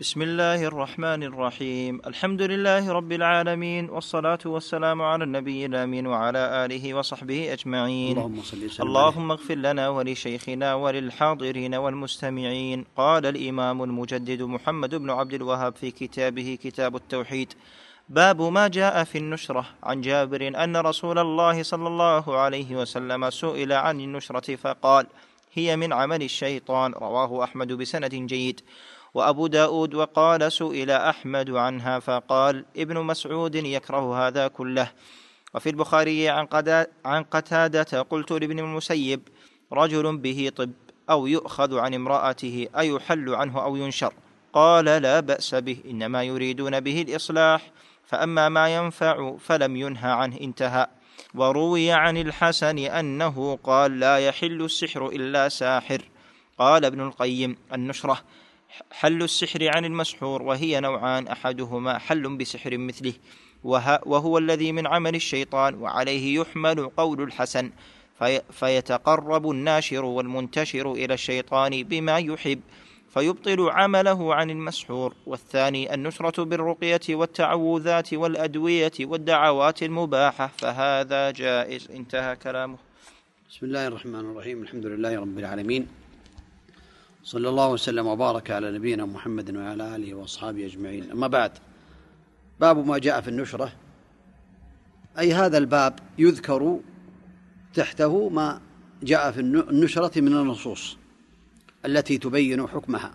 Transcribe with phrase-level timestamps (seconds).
[0.00, 2.00] بسم الله الرحمن الرحيم.
[2.06, 8.18] الحمد لله رب العالمين والصلاة والسلام على النبي الأمين وعلى آله وصحبه أجمعين.
[8.18, 8.42] اللهم
[8.80, 12.84] اللهم اغفر لنا ولشيخنا وللحاضرين والمستمعين.
[12.96, 17.52] قال الإمام المجدد محمد بن عبد الوهاب في كتابه كتاب التوحيد
[18.08, 19.64] باب ما جاء في النشرة.
[19.82, 25.06] عن جابر أن رسول الله صلى الله عليه وسلم سئل عن النشرة فقال
[25.54, 26.92] هي من عمل الشيطان.
[26.92, 28.60] رواه أحمد بسند جيد.
[29.16, 34.90] وأبو داود وقال سئل أحمد عنها فقال ابن مسعود يكره هذا كله.
[35.54, 36.46] وفي البخاري عن,
[37.04, 39.20] عن قتادة قلت لابن المسيب
[39.72, 40.70] رجل به طب
[41.10, 44.12] أو يؤخذ عن امرأته أيحل عنه أو ينشر.
[44.52, 47.70] قال لا بأس به إنما يريدون به الإصلاح
[48.04, 50.86] فأما ما ينفع فلم ينهى عنه انتهى.
[51.34, 56.02] وروي عن الحسن أنه قال لا يحل السحر إلا ساحر.
[56.58, 58.20] قال ابن القيم النشرة.
[58.90, 63.12] حل السحر عن المسحور وهي نوعان أحدهما حل بسحر مثله
[64.06, 67.70] وهو الذي من عمل الشيطان وعليه يحمل قول الحسن
[68.18, 72.60] في فيتقرب الناشر والمنتشر إلى الشيطان بما يحب
[73.14, 81.88] فيبطل عمله عن المسحور والثاني النشرة بالرقية والتعوذات والأدوية والدعوات المباحة فهذا جائز.
[81.90, 82.76] انتهى كلامه.
[83.50, 85.86] بسم الله الرحمن الرحيم الحمد لله رب العالمين
[87.26, 91.10] صلى الله وسلم وبارك على نبينا محمد وعلى آله وأصحابه أجمعين.
[91.10, 91.52] أما بعد
[92.60, 93.72] باب ما جاء في النشرة.
[95.18, 96.80] أي هذا الباب يذكر
[97.74, 98.60] تحته ما
[99.02, 100.96] جاء في النشرة من النصوص
[101.86, 103.14] التي تبين حكمها.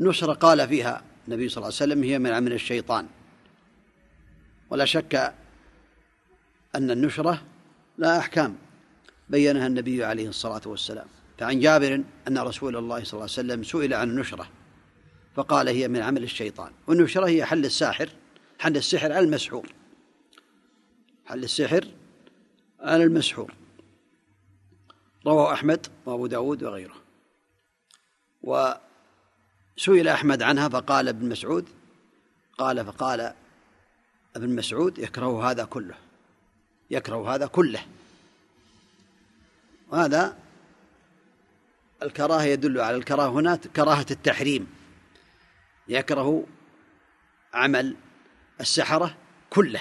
[0.00, 3.06] نشرة قال فيها النبي صلى الله عليه وسلم هي من عمل الشيطان.
[4.70, 5.34] ولا شك
[6.74, 7.42] أن النشرة
[7.98, 8.56] لا أحكام
[9.28, 11.17] بينها النبي عليه الصلاة والسلام.
[11.38, 14.48] فعن جابر أن رسول الله صلى الله عليه وسلم سئل عن النشرة
[15.34, 18.08] فقال هي من عمل الشيطان والنشرة هي حل الساحر
[18.58, 19.72] حل السحر على المسحور.
[21.26, 21.88] حل السحر
[22.80, 23.54] على المسحور.
[25.26, 26.94] رواه أحمد وأبو داود وغيره.
[28.42, 31.68] وسئل أحمد عنها فقال ابن مسعود
[32.58, 33.34] قال فقال
[34.36, 35.94] ابن مسعود يكره هذا كله
[36.90, 37.86] يكره هذا كله.
[39.88, 40.36] وهذا
[42.02, 44.66] الكراهة يدل على الكراهة هنا كراهة التحريم.
[45.88, 46.46] يكره
[47.54, 47.96] عمل
[48.60, 49.16] السحرة
[49.50, 49.80] كله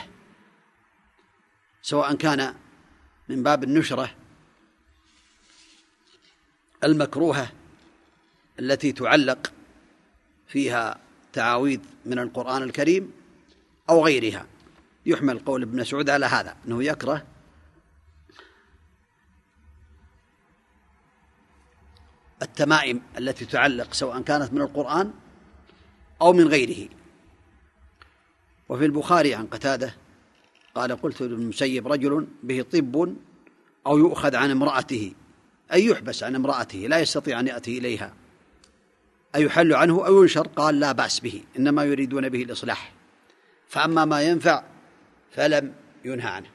[1.82, 2.56] سواء كان
[3.30, 4.16] من باب النشرة
[6.84, 7.52] المكروهة
[8.60, 9.54] التي تعلق
[10.48, 11.00] فيها
[11.34, 13.12] تعاويذ من القرآن الكريم
[13.90, 14.46] أو غيرها.
[15.06, 17.26] يحمل قول ابن مسعود على هذا أنه يكره
[22.42, 25.14] التمائم التي تعلق سواء كانت من القرآن
[26.22, 26.90] أو من غيره.
[28.70, 29.96] وفي البخاري عن قتادة
[30.76, 33.16] قال قلت لابن المسيب رجل به طب
[33.88, 35.14] أو يؤخذ عن امرأته
[35.74, 38.14] أي يحبس عن امرأته لا يستطيع أن يأتي إليها.
[39.36, 42.94] أي يحل عنه أو ينشر؟ قال لا بأس به إنما يريدون به الإصلاح.
[43.68, 44.64] فأما ما ينفع
[45.32, 45.74] فلم
[46.06, 46.48] ينهى عنه.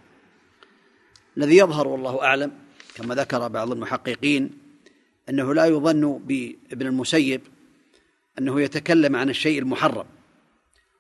[1.37, 2.53] الذي يظهر والله أعلم
[2.95, 4.62] كما ذكر بعض المحققين
[5.29, 7.41] أنه لا يظن بابن المسيب
[8.39, 10.07] أنه يتكلم عن الشيء المحرم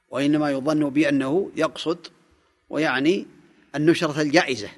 [0.08, 2.06] وإنما يظن بأنه يقصد
[2.70, 3.26] ويعني
[3.74, 4.68] النشرة الجائزة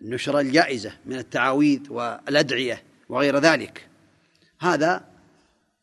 [0.00, 3.88] النشرة الجائزة من التعاويذ والأدعية وغير ذلك.
[4.60, 5.04] هذا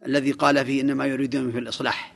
[0.05, 2.13] الذي قال فيه إنما يريدون في الإصلاح.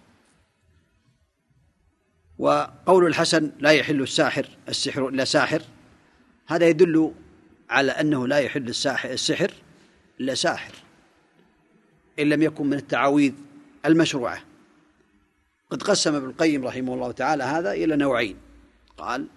[2.38, 5.62] وقول الحسن لا يحل الساحر السحر إلا ساحر
[6.48, 7.14] هذا يدل
[7.70, 9.52] على أنه لا يحل الساحر السحر
[10.20, 10.74] إلا ساحر
[12.20, 13.34] إن لم يكن من التعاويذ
[13.86, 14.40] المشروعة.
[15.70, 18.36] قد قسم ابن القيم رحمه الله تعالى هذا إلى نوعين.
[18.98, 19.28] قال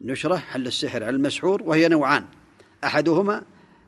[0.00, 2.24] نشرة حل السحر على المسحور وهي نوعان.
[2.84, 3.42] أحدهما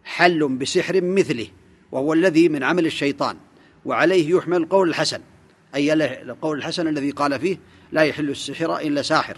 [0.05, 1.47] حل بسحر مثله
[1.93, 3.37] وهو الذي من عمل الشيطان
[3.85, 5.21] وعليه يحمل قول الحسن.
[5.75, 5.93] أي
[6.43, 7.59] قول الحسن الذي قال فيه
[7.93, 9.37] لا يحل السحر إلا ساحر.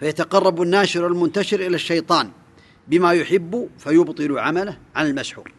[0.00, 2.30] فيتقرب الناشر المنتشر إلى الشيطان
[2.88, 5.52] بما يحب فيبطل عمله عن المسحور.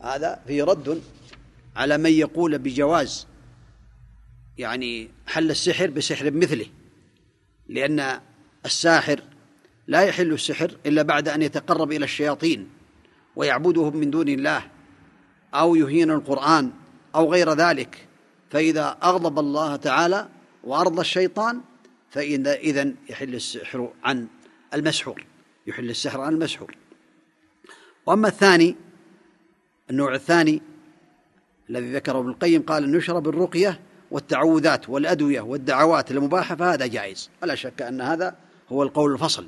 [0.00, 1.02] هذا فيه رد
[1.76, 3.26] على من يقول بجواز
[4.58, 6.66] يعني حل السحر بسحر مثله
[7.68, 8.20] لأن
[8.66, 9.20] الساحر
[9.86, 12.68] لا يحل السحر إلا بعد أن يتقرب إلى الشياطين
[13.36, 14.62] ويعبدهم من دون الله
[15.54, 16.72] أو يهين القرآن
[17.14, 18.06] أو غير ذلك.
[18.50, 20.28] فإذا أغضب الله تعالى
[20.64, 21.60] وأرضى الشيطان
[22.10, 24.26] فإن إذن يحل السحر عن
[24.74, 25.24] المسحور
[25.66, 26.76] يحل السحر عن المسحور.
[28.06, 28.76] وأما الثاني
[29.90, 30.62] النوع الثاني
[31.70, 33.80] الذي ذكره ابن القيم قال النشرة بالرقية
[34.10, 37.30] والتعوذات والأدوية والدعوات المباحة فهذا جائز.
[37.42, 38.36] ولا شك أن هذا
[38.68, 39.46] هو القول الفصل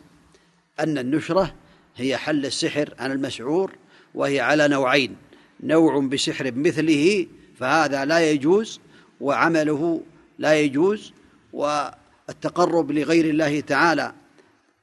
[0.81, 1.55] أن النشرة
[1.96, 3.73] هي حل السحر عن المسعور
[4.14, 5.17] وهي على نوعين
[5.62, 7.26] نوع بسحر مثله
[7.56, 8.81] فهذا لا يجوز
[9.20, 10.02] وعمله
[10.38, 11.12] لا يجوز
[11.52, 14.12] والتقرب لغير الله تعالى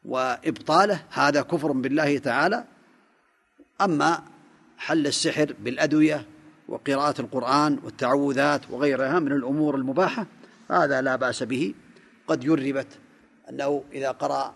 [0.06, 2.66] وإبطاله هذا كفر بالله تعالى.
[3.82, 4.24] أما
[4.78, 6.26] حل السحر بالأدوية
[6.68, 10.26] وقراءة القرآن والتعوذات وغيرها من الأمور المباحة
[10.72, 11.74] هذا لا بأس به.
[12.28, 12.88] قد جربت
[13.50, 14.54] أنه إذا قرأ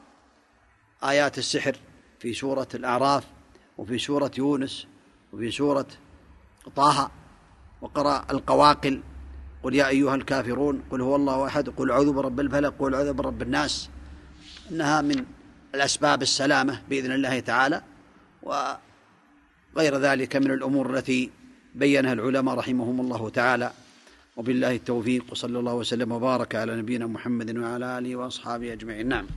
[1.03, 1.75] آيات السحر
[2.19, 3.23] في سورة الأعراف
[3.77, 4.87] وفي سورة يونس
[5.33, 5.87] وفي سورة
[6.75, 7.11] طه
[7.81, 9.01] وقرأ القواقل
[9.63, 13.41] قل يا أيها الكافرون قل هو الله أحد قل أعوذ برب الفلق قل أعوذ برب
[13.41, 13.89] الناس.
[14.71, 15.25] إنها من
[15.75, 17.81] الأسباب السلامة بإذن الله تعالى
[19.79, 21.29] وغير ذلك من الأمور التي
[21.75, 23.71] بينها العلماء رحمهم الله تعالى.
[24.37, 29.07] وبالله التوفيق وصلى الله وسلم وبارك على نبينا محمد وعلى آله وأصحابه أجمعين.
[29.07, 29.27] نعم.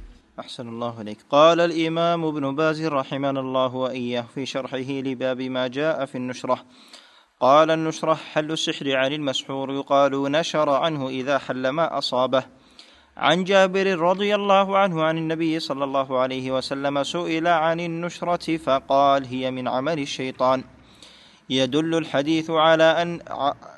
[0.40, 1.18] أحسن الله إليك.
[1.30, 6.64] قال الإمام ابن باز رحمنا الله وإياه في شرحه لباب ما جاء في النشرة.
[7.40, 9.72] قال النشرة حل السحر عن المسحور.
[9.72, 12.44] يقال نشر عنه إذا حل ما أصابه.
[13.16, 19.24] عن جابر رضي الله عنه عن النبي صلى الله عليه وسلم سئل عن النشرة فقال
[19.24, 20.64] هي من عمل الشيطان.
[21.50, 23.20] يدل الحديث على أن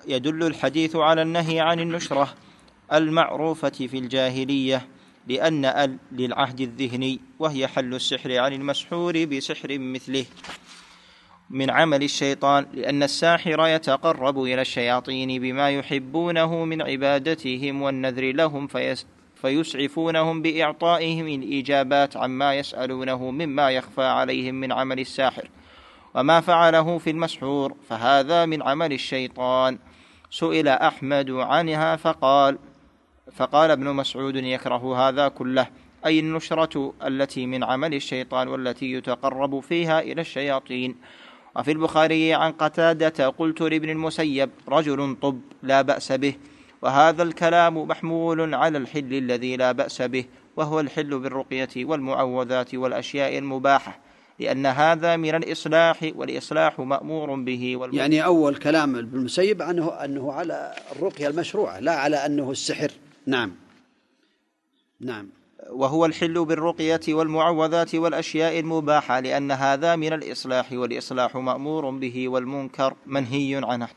[0.09, 2.35] يدل الحديث على النهي عن النشرة
[2.93, 4.87] المعروفة في الجاهلية
[5.27, 10.25] لأن ال للعهد الذهني وهي حل السحر عن المسحور بسحر مثله.
[11.51, 18.67] من عمل الشيطان لأن الساحر يتقرب إلى الشياطين بما يحبونه من عبادتهم والنذر لهم
[19.45, 25.49] فيسعفونهم بإعطائهم الإجابات عما يسألونه مما يخفى عليهم من عمل الساحر
[26.15, 29.79] وما فعله في المسحور فهذا من عمل الشيطان.
[30.31, 32.59] سئل أحمد عنها فقال
[33.37, 35.67] فقال ابن مسعود يكره هذا كله.
[36.07, 40.97] أي النشرة التي من عمل الشيطان والتي يتقرب فيها إلى الشياطين.
[41.57, 46.35] وفي البخاري عن قتادة قلت لابن المسيب رجل طب لا بأس به.
[46.85, 50.25] وهذا الكلام محمول على الحل الذي لا بأس به
[50.57, 53.99] وهو الحل بالرقية والمعوذات والأشياء المباحة
[54.39, 57.95] لأن هذا من الإصلاح والإصلاح مأمور به والم...
[57.95, 62.91] يعني أول كلام ابن المسيب أنه أنه على الرقية المشروعة لا على أنه السحر.
[63.27, 63.53] نعم.
[65.01, 65.29] نعم.
[65.71, 73.61] وهو الحل بالرقية والمعوذات والأشياء المباحة لأن هذا من الإصلاح والإصلاح مأمور به والمنكر منهي
[73.65, 73.89] عنه.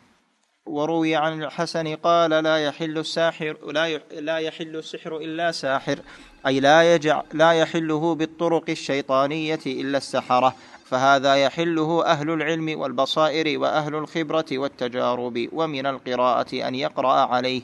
[0.67, 5.99] وروي عن الحسن قال لا يحل الساحر لا لا يحل السحر إلا ساحر
[6.47, 10.55] أي لا يجع لا يحله بالطرق الشيطانية إلا السحرة
[10.85, 17.61] فهذا يحله أهل العلم والبصائر وأهل الخبرة والتجارب ومن القراءة أن يقرأ عليه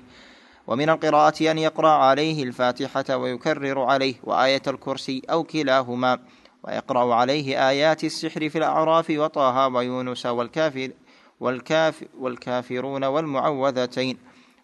[0.68, 6.20] ومن القراءة أن يقرأ عليه الفاتحة ويكرر عليه وآية الكرسي أو كلاهما
[6.64, 10.92] ويقرأ عليه آيات السحر في الأعراف وطه ويونس والكافر
[11.44, 14.18] والكاف والكافرون والمعوذتين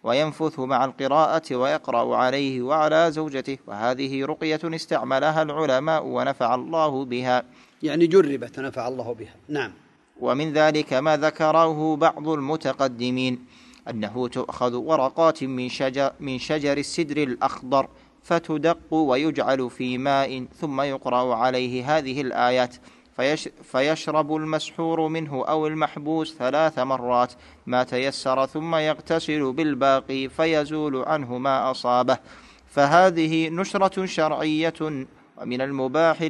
[0.04, 7.44] وينفث مع القراءة ويقرأ عليه وعلى زوجته وهذه رقية استعملها العلماء ونفع الله بها.
[7.82, 9.34] يعني جربت ونفع الله بها.
[9.48, 9.72] نعم.
[10.20, 13.46] ومن ذلك ما ذكره بعض المتقدمين
[13.90, 17.88] أنه تؤخذ ورقات من شجر, من شجر السدر الأخضر
[18.22, 22.76] فتدق ويجعل في ماء ثم يقرأ عليه هذه الآيات.
[23.20, 27.32] فيش فيشرب المسحور منه أو المحبوس ثلاث مرات
[27.66, 32.18] ما تيسر ثم يغتسل بالباقي فيزول عنه ما أصابه.
[32.66, 36.28] فهذه نشرة شرعية ومن المباح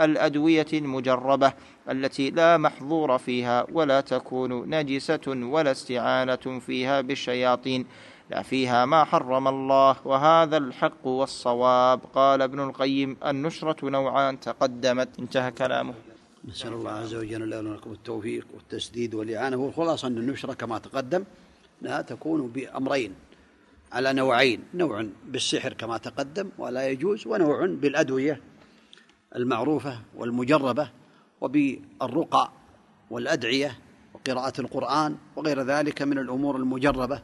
[0.00, 1.52] الأدوية المجربة
[1.90, 7.86] التي لا محظور فيها ولا تكون نجسة ولا استعانة فيها بالشياطين
[8.30, 12.00] لا فيها ما حرم الله وهذا الحق والصواب.
[12.14, 15.08] قال ابن القيم النشرة نوعان تقدمت.
[15.18, 15.94] انتهى كلامه.
[16.48, 19.56] نسأل الله عز وجل لنا ولكم التوفيق والتسديد والإعانة.
[19.56, 21.24] والخلاصة أن النشرة كما تقدم
[21.82, 23.14] لا تكون بأمرين
[23.92, 28.40] على نوعين نوع بالسحر كما تقدم ولا يجوز ونوع بالأدوية
[29.36, 30.90] المعروفة والمجربة
[31.40, 32.52] وبالرقى
[33.10, 33.78] والأدعية
[34.14, 37.22] وقراءة القرآن وغير ذلك من الأمور المجربة.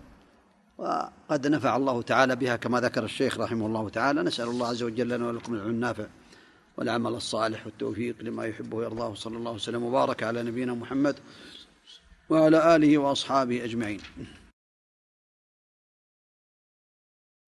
[0.79, 4.23] وقد نفع الله تعالى بها كما ذكر الشيخ رحمه الله تعالى.
[4.23, 6.07] نسأل الله عز وجل لنا ولكم العلم النافع.
[6.81, 9.83] والعمل الصالح والتوفيق لما يحبه ويرضاه صلى الله وسلم.
[9.83, 11.17] وبارك على نبينا محمد
[12.31, 14.01] وعلى آله وأصحابه أجمعين.